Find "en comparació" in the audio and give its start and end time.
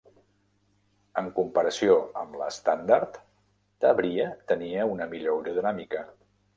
1.21-1.99